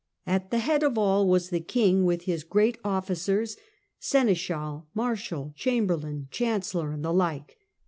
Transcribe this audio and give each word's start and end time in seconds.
At 0.25 0.49
the 0.49 0.57
head 0.57 0.81
of 0.81 0.97
all 0.97 1.27
was 1.29 1.51
the 1.51 1.59
King 1.59 2.05
with 2.05 2.23
his 2.23 2.43
great 2.43 2.79
officers— 2.83 3.55
Seneschal, 3.99 4.87
Marshal, 4.95 5.53
Chamberlain, 5.55 6.27
Chancellor, 6.31 6.91
and 6.91 7.05
the 7.05 7.13
like. 7.13 7.59